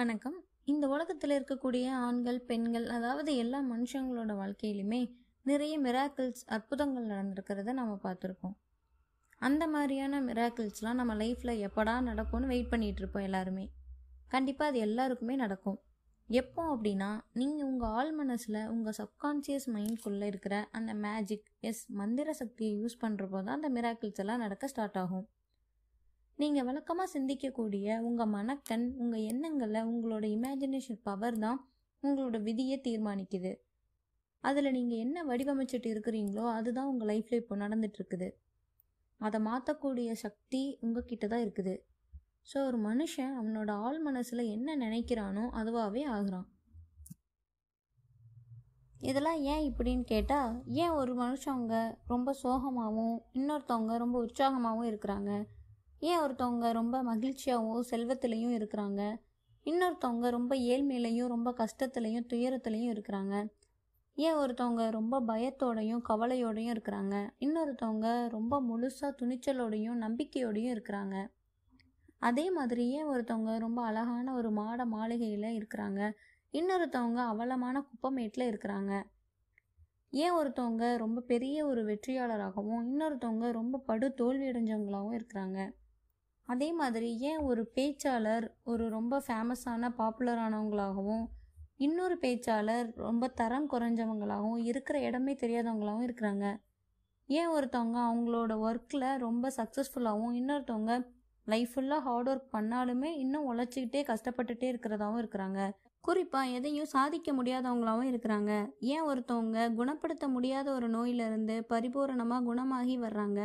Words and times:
வணக்கம். 0.00 0.36
இந்த 0.64 0.84
உலகத்தில் 0.88 1.34
இருக்கக்கூடிய 1.36 1.86
ஆண்கள் 2.04 2.38
பெண்கள் 2.40 2.84
அதாவது 2.96 3.30
எல்லா 3.36 3.58
மனுஷங்களோட 3.70 4.32
வாழ்க்கையிலுமே 4.40 5.00
நிறைய 5.46 5.74
மிராக்கிள்ஸ் 5.86 6.44
அற்புதங்கள் 6.56 7.08
நடந்திருக்கிறத 7.10 7.72
நம்ம 7.72 7.94
பார்த்துருக்கோம். 8.04 8.54
அந்த 9.40 9.66
மாதிரியான 9.66 10.20
மிராக்கிள்ஸ்லாம் 10.28 10.98
நம்ம 11.00 11.14
லைஃப்பில் 11.14 11.52
எப்படா 11.66 11.94
நடக்கும்னு 12.00 12.50
வெயிட் 12.52 12.70
பண்ணிகிட்டு 12.72 13.02
இருப்போம் 13.02 13.26
எல்லாருமே. 13.28 13.64
கண்டிப்பாக 14.28 14.72
அது 14.72 14.80
எல்லாருக்குமே 14.86 15.36
நடக்கும். 15.36 15.78
எப்போ 16.28 16.64
அப்படின்னா 16.74 17.10
நீங்கள் 17.32 17.68
உங்கள் 17.70 17.92
ஆள் 17.98 18.12
மனசில் 18.12 18.60
உங்கள் 18.74 18.98
சப்கான்ஷியஸ் 19.02 19.68
மைண்ட்குள்ளே 19.76 20.28
இருக்கிற 20.34 20.64
அந்த 20.70 20.94
மேஜிக் 21.06 21.50
எஸ் 21.70 21.84
மந்திர 22.00 22.32
சக்தியை 22.32 22.72
யூஸ் 22.82 23.00
பண்ணுறப்போ 23.04 23.40
தான் 23.42 23.58
அந்த 23.60 23.70
மிராக்கிள்ஸ் 23.78 24.22
எல்லாம் 24.24 24.44
நடக்க 24.46 24.72
ஸ்டார்ட் 24.74 25.00
ஆகும். 25.04 25.28
நீங்கள் 26.40 26.66
வழக்கமாக 26.66 27.08
சிந்திக்கக்கூடிய 27.14 27.96
உங்கள் 28.08 28.30
மனக்கண் 28.34 28.84
உங்கள் 29.02 29.24
எண்ணங்களை 29.30 29.80
உங்களோட 29.90 30.24
இமேஜினேஷன் 30.36 31.00
பவர் 31.08 31.36
தான் 31.44 31.58
உங்களோட 32.02 32.36
விதியை 32.46 32.76
தீர்மானிக்குது. 32.86 33.52
அதில் 34.44 34.74
நீங்கள் 34.76 35.02
என்ன 35.04 35.24
வடிவமைச்சிட்டு 35.30 35.88
இருக்கிறீங்களோ 35.94 36.44
அதுதான் 36.58 36.90
உங்கள் 36.92 37.10
லைஃப்பில் 37.12 37.40
இப்போ 37.42 37.56
நடந்துட்டுருக்குது. 37.64 38.28
அதை 39.20 39.40
மாற்றக்கூடிய 39.48 40.10
சக்தி 40.24 40.62
உங்ககிட்ட 40.84 41.26
தான் 41.32 41.44
இருக்குது. 41.46 41.74
ஸோ 42.50 42.58
ஒரு 42.68 42.80
மனுஷன் 42.88 43.36
அவனோட 43.40 43.70
ஆள் 43.86 44.00
மனசில் 44.08 44.44
என்ன 44.54 44.76
நினைக்கிறானோ 44.86 45.44
அதுவாகவே 45.60 46.04
ஆகுறான். 46.16 46.48
இதெல்லாம் 49.10 49.40
ஏன் 49.52 49.64
இப்படின்னு 49.70 50.04
கேட்டால் 50.14 50.50
ஏன் 50.82 50.96
ஒரு 51.02 51.12
மனுஷங்க 51.22 51.76
ரொம்ப 52.14 52.30
சோகமாகவும் 52.42 53.16
இன்னொருத்தவங்க 53.38 53.94
ரொம்ப 54.04 54.16
உற்சாகமாகவும் 54.26 54.90
இருக்கிறாங்க? 54.90 55.32
ஏன் 56.02 56.20
ஒருத்தவங்க 56.20 56.72
ரொம்ப 56.72 57.02
மகிழ்ச்சியாகவும் 57.02 57.88
செல்வத்திலையும் 57.90 58.54
இருக்கிறாங்க? 58.58 59.16
இன்னொருத்தவங்க 59.64 60.28
ரொம்ப 60.30 60.56
ஏழ்மையிலையும் 60.56 61.26
ரொம்ப 61.26 61.54
கஷ்டத்துலையும் 61.58 62.26
துயரத்துலையும் 62.32 62.92
இருக்கிறாங்க. 62.92 63.46
ஏன் 64.14 64.34
ஒருத்தவங்க 64.34 64.90
ரொம்ப 64.90 65.20
பயத்தோடையும் 65.20 66.02
கவலையோடையும் 66.08 66.72
இருக்கிறாங்க? 66.74 67.30
இன்னொருத்தவங்க 67.40 68.28
ரொம்ப 68.28 68.60
முழுசாக 68.60 69.16
துணிச்சலோடையும் 69.22 70.00
நம்பிக்கையோடையும் 70.00 70.72
இருக்கிறாங்க. 70.74 71.28
அதே 72.18 72.50
மாதிரி 72.50 72.88
ஏன் 72.90 73.06
ஒருத்தவங்க 73.06 73.58
ரொம்ப 73.58 73.82
அழகான 73.82 74.34
ஒரு 74.34 74.50
மாட 74.50 74.84
மாளிகையில் 74.84 75.58
இருக்கிறாங்க? 75.58 76.12
இன்னொருத்தவங்க 76.52 77.20
அவலமான 77.26 77.86
குப்பமேட்டில் 77.88 78.48
இருக்கிறாங்க. 78.50 79.02
ஏன் 80.10 80.32
ஒருத்தவங்க 80.32 80.96
ரொம்ப 80.96 81.20
பெரிய 81.20 81.66
ஒரு 81.66 81.84
வெற்றியாளராகவும் 81.84 82.82
இன்னொருத்தவங்க 82.88 83.50
ரொம்ப 83.50 83.78
படு 83.78 84.14
தோல்வி 84.14 84.46
அடைஞ்சவங்களாகவும் 84.48 85.18
இருக்கிறாங்க? 85.18 85.72
அதே 86.52 86.68
மாதிரி 86.72 87.10
ஏன் 87.30 87.42
ஒரு 87.50 87.62
பேச்சாளர் 87.74 88.46
ஒரு 88.64 88.84
ரொம்ப 88.88 89.14
ஃபேமஸான 89.26 89.90
பாப்புலரானவங்களாகவும் 89.98 91.24
இன்னொரு 91.76 92.16
பேச்சாளர் 92.20 92.88
ரொம்ப 92.96 93.28
தரம் 93.40 93.68
குறைஞ்சவங்களாகவும் 93.70 94.62
இருக்கிற 94.70 94.96
இடமே 95.00 95.34
தெரியாதவங்களாகவும் 95.34 96.06
இருக்கிறாங்க. 96.08 96.46
ஏன் 97.28 97.48
ஒருத்தவங்க 97.48 97.98
அவங்களோட 98.08 98.52
ஒர்க்கில் 98.66 99.06
ரொம்ப 99.18 99.52
சக்ஸஸ்ஃபுல்லாகவும் 99.56 100.36
இன்னொருத்தவங்க 100.40 100.94
லைஃப் 101.46 101.72
ஃபுல்லாக 101.74 102.06
ஹார்ட் 102.06 102.28
ஒர்க் 102.28 102.50
பண்ணாலுமே 102.56 103.10
இன்னும் 103.24 103.46
உழைச்சிக்கிட்டே 103.52 104.02
கஷ்டப்பட்டுட்டே 104.10 104.66
இருக்கிறதாவும் 104.72 105.20
இருக்கிறாங்க. 105.22 105.60
குறிப்பாக 106.04 106.52
எதையும் 106.56 106.92
சாதிக்க 106.94 107.30
முடியாதவங்களாகவும் 107.32 108.10
இருக்கிறாங்க. 108.12 108.52
ஏன் 108.92 109.02
ஒருத்தவங்க 109.02 109.58
குணப்படுத்த 109.74 110.28
முடியாத 110.28 110.66
ஒரு 110.72 110.88
நோயிலிருந்து 110.88 111.56
பரிபூரணமாக 111.68 112.46
குணமாகி 112.50 112.96
வர்றாங்க? 112.98 113.40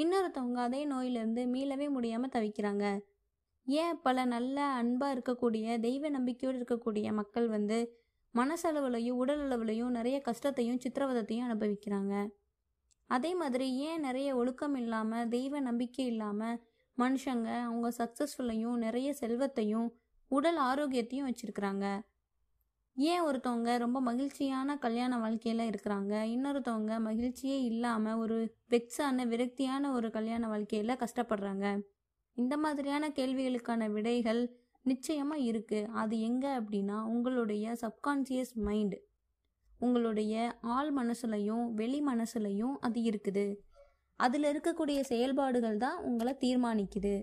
இன்னொருத்தவங்க 0.00 0.58
அதே 0.66 0.80
நோயிலிருந்து 0.84 1.42
மீளவே 1.54 1.86
முடியாமல் 1.90 2.34
தவிக்கிறாங்க. 2.34 2.84
ஏன் 3.66 3.96
பல 4.02 4.24
நல்ல 4.24 4.56
அன்பாக 4.80 5.14
இருக்கக்கூடிய 5.14 5.78
தெய்வ 5.80 6.10
நம்பிக்கையோடு 6.10 6.58
இருக்கக்கூடிய 6.58 7.08
மக்கள் 7.12 7.48
வந்து 7.48 7.78
மனசளவுலையும் 8.34 9.18
உடல் 9.22 9.42
அளவுலையும் 9.46 9.90
நிறைய 9.90 10.16
கஷ்டத்தையும் 10.20 10.80
சித்திரவதத்தையும் 10.84 11.46
அனுபவிக்கிறாங்க. 11.48 12.14
அதே 13.10 13.34
மாதிரி 13.34 13.66
ஏன் 13.88 14.00
நிறைய 14.00 14.28
ஒழுக்கம் 14.36 14.76
இல்லாமல் 14.76 15.28
தெய்வ 15.28 15.60
நம்பிக்கை 15.60 16.06
இல்லாமல் 16.06 16.60
மனுஷங்க 16.98 17.48
அவங்க 17.66 17.88
சக்ஸஸ்ஃபுல்லையும் 17.98 18.76
நிறைய 18.76 19.08
செல்வத்தையும் 19.12 19.88
உடல் 20.30 20.60
ஆரோக்கியத்தையும் 20.68 21.28
வச்சுருக்கிறாங்க. 21.28 21.86
ஏன் 22.96 23.22
ஒருத்தவங்க 23.22 23.78
ரொம்ப 23.78 23.98
மகிழ்ச்சியான 24.00 24.76
கல்யாண 24.78 25.18
வாழ்க்கையில் 25.18 25.62
இருக்கிறாங்க? 25.70 26.14
இன்னொருத்தவங்க 26.34 26.94
மகிழ்ச்சியே 27.00 27.58
இல்லாமல் 27.70 28.14
ஒரு 28.14 28.36
வெக்ஸான 28.70 29.26
விரக்தியான 29.26 29.92
ஒரு 29.92 30.10
கல்யாண 30.10 30.48
வாழ்க்கையில் 30.48 31.00
கஷ்டப்படுறாங்க. 31.02 31.66
இந்த 32.36 32.56
மாதிரியான 32.56 33.08
கேள்விகளுக்கான 33.08 33.88
விடைகள் 33.90 34.42
நிச்சயமாக 34.82 35.40
இருக்குது 35.40 35.88
அது 35.92 36.20
எங்கே 36.20 36.48
அப்படின்னா 36.48 36.98
உங்களுடைய 37.04 37.76
சப்கான்சியஸ் 37.82 38.52
மைண்ட். 38.66 38.96
உங்களுடைய 39.80 40.34
ஆள் 40.60 40.92
மனசுலையும் 40.96 41.66
வெளி 41.72 42.00
மனசுலையும் 42.02 42.74
அது 42.80 43.00
இருக்குது. 43.00 43.46
அதில் 44.16 44.46
இருக்கக்கூடிய 44.52 45.00
செயல்பாடுகள் 45.00 45.76
தான் 45.76 45.98
உங்களை 46.02 46.32
தீர்மானிக்குது. 46.40 47.14